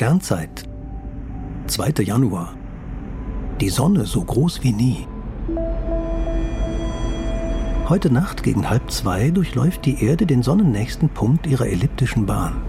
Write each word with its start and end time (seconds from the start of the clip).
Sternzeit. 0.00 0.62
2. 1.66 2.02
Januar. 2.04 2.54
Die 3.60 3.68
Sonne 3.68 4.06
so 4.06 4.24
groß 4.24 4.62
wie 4.62 4.72
nie. 4.72 5.06
Heute 7.86 8.10
Nacht 8.10 8.42
gegen 8.42 8.70
halb 8.70 8.90
zwei 8.90 9.28
durchläuft 9.28 9.84
die 9.84 10.02
Erde 10.02 10.24
den 10.24 10.42
sonnennächsten 10.42 11.10
Punkt 11.10 11.46
ihrer 11.46 11.66
elliptischen 11.66 12.24
Bahn. 12.24 12.62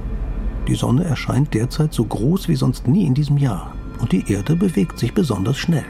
Die 0.68 0.76
Sonne 0.76 1.06
erscheint 1.06 1.54
derzeit 1.54 1.94
so 1.94 2.04
groß 2.04 2.50
wie 2.50 2.58
sonst 2.58 2.90
nie 2.90 3.06
in 3.06 3.14
diesem 3.14 3.38
Jahr 3.38 3.74
und 4.02 4.12
die 4.12 4.30
Erde 4.30 4.58
bewegt 4.58 5.00
sich 5.00 5.14
besonders 5.14 5.58
schnell. 5.58 5.86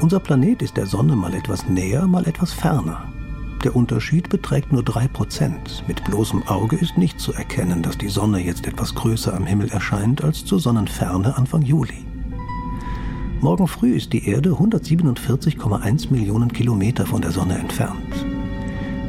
Unser 0.00 0.18
Planet 0.18 0.62
ist 0.62 0.76
der 0.76 0.86
Sonne 0.86 1.14
mal 1.14 1.32
etwas 1.32 1.68
näher, 1.68 2.08
mal 2.08 2.26
etwas 2.26 2.52
ferner. 2.52 3.04
Der 3.64 3.76
Unterschied 3.76 4.28
beträgt 4.28 4.72
nur 4.72 4.82
3%. 4.82 5.86
Mit 5.86 6.02
bloßem 6.04 6.42
Auge 6.48 6.76
ist 6.76 6.98
nicht 6.98 7.20
zu 7.20 7.32
erkennen, 7.32 7.82
dass 7.82 7.96
die 7.96 8.08
Sonne 8.08 8.40
jetzt 8.44 8.66
etwas 8.66 8.92
größer 8.96 9.32
am 9.32 9.46
Himmel 9.46 9.70
erscheint 9.70 10.24
als 10.24 10.44
zur 10.44 10.58
Sonnenferne 10.58 11.36
Anfang 11.36 11.62
Juli. 11.62 12.04
Morgen 13.40 13.68
früh 13.68 13.94
ist 13.94 14.12
die 14.12 14.26
Erde 14.26 14.50
147,1 14.50 16.10
Millionen 16.10 16.52
Kilometer 16.52 17.06
von 17.06 17.20
der 17.22 17.30
Sonne 17.30 17.56
entfernt. 17.56 18.26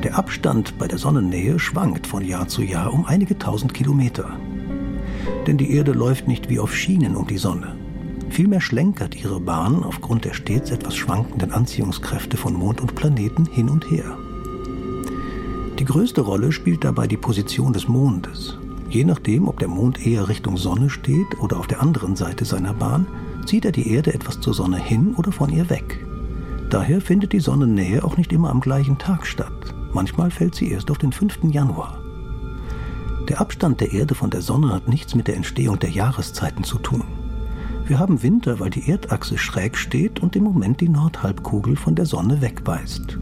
Der 0.03 0.17
Abstand 0.19 0.77
bei 0.77 0.87
der 0.87 0.99
Sonnennähe 0.99 1.57
schwankt 1.57 2.05
von 2.05 2.23
Jahr 2.23 2.47
zu 2.47 2.61
Jahr 2.61 2.93
um 2.93 3.05
einige 3.05 3.39
tausend 3.39 3.73
Kilometer. 3.73 4.37
Denn 5.47 5.57
die 5.57 5.71
Erde 5.71 5.93
läuft 5.93 6.27
nicht 6.27 6.49
wie 6.49 6.59
auf 6.59 6.75
Schienen 6.75 7.15
um 7.15 7.25
die 7.25 7.37
Sonne. 7.37 7.75
Vielmehr 8.29 8.61
schlenkert 8.61 9.15
ihre 9.15 9.39
Bahn 9.39 9.83
aufgrund 9.83 10.25
der 10.25 10.33
stets 10.33 10.69
etwas 10.69 10.95
schwankenden 10.95 11.51
Anziehungskräfte 11.51 12.37
von 12.37 12.53
Mond 12.53 12.81
und 12.81 12.93
Planeten 12.95 13.45
hin 13.45 13.69
und 13.69 13.89
her. 13.89 14.17
Die 15.79 15.85
größte 15.85 16.21
Rolle 16.21 16.51
spielt 16.51 16.83
dabei 16.83 17.07
die 17.07 17.17
Position 17.17 17.73
des 17.73 17.87
Mondes. 17.87 18.57
Je 18.89 19.03
nachdem, 19.03 19.47
ob 19.47 19.57
der 19.57 19.67
Mond 19.67 20.05
eher 20.05 20.29
Richtung 20.29 20.55
Sonne 20.55 20.89
steht 20.91 21.39
oder 21.39 21.57
auf 21.57 21.65
der 21.65 21.81
anderen 21.81 22.15
Seite 22.15 22.45
seiner 22.45 22.73
Bahn, 22.73 23.07
zieht 23.45 23.65
er 23.65 23.71
die 23.71 23.91
Erde 23.91 24.13
etwas 24.13 24.39
zur 24.39 24.53
Sonne 24.53 24.77
hin 24.77 25.15
oder 25.17 25.31
von 25.31 25.49
ihr 25.49 25.69
weg. 25.71 26.05
Daher 26.69 27.01
findet 27.01 27.33
die 27.33 27.39
Sonnennähe 27.39 28.03
auch 28.03 28.17
nicht 28.17 28.31
immer 28.31 28.51
am 28.51 28.61
gleichen 28.61 28.99
Tag 28.99 29.25
statt. 29.25 29.73
Manchmal 29.93 30.29
fällt 30.29 30.53
sie 30.53 30.71
erst 30.71 30.91
auf 30.91 30.99
den 30.99 31.11
5. 31.11 31.39
Januar. 31.45 31.99
Der 33.27 33.41
Abstand 33.41 33.81
der 33.81 33.93
Erde 33.93 34.13
von 34.13 34.29
der 34.29 34.41
Sonne 34.41 34.71
hat 34.73 34.87
nichts 34.87 35.15
mit 35.15 35.27
der 35.27 35.35
Entstehung 35.35 35.79
der 35.79 35.89
Jahreszeiten 35.89 36.63
zu 36.63 36.77
tun. 36.77 37.03
Wir 37.85 37.97
haben 37.97 38.21
Winter, 38.21 38.59
weil 38.59 38.69
die 38.69 38.89
Erdachse 38.89 39.37
schräg 39.37 39.75
steht 39.75 40.21
und 40.21 40.35
im 40.35 40.43
Moment 40.43 40.81
die 40.81 40.89
Nordhalbkugel 40.89 41.75
von 41.75 41.95
der 41.95 42.05
Sonne 42.05 42.41
wegweist. 42.41 43.17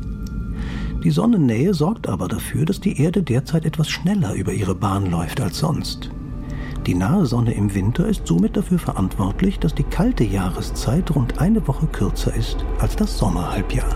Die 1.04 1.10
Sonnennähe 1.10 1.74
sorgt 1.74 2.08
aber 2.08 2.28
dafür, 2.28 2.64
dass 2.66 2.80
die 2.80 3.02
Erde 3.02 3.24
derzeit 3.24 3.66
etwas 3.66 3.90
schneller 3.90 4.36
über 4.36 4.54
ihre 4.54 4.76
Bahn 4.76 5.10
läuft 5.10 5.42
als 5.42 5.58
sonst. 5.58 6.12
Die 6.86 6.94
nahe 6.94 7.26
Sonne 7.26 7.54
im 7.54 7.74
Winter 7.74 8.08
ist 8.08 8.28
somit 8.28 8.56
dafür 8.56 8.78
verantwortlich, 8.78 9.58
dass 9.58 9.74
die 9.74 9.84
kalte 9.84 10.24
Jahreszeit 10.24 11.14
rund 11.16 11.40
eine 11.40 11.68
Woche 11.68 11.88
kürzer 11.88 12.36
ist 12.36 12.66
als 12.78 12.96
das 12.96 13.18
Sommerhalbjahr. 13.18 13.96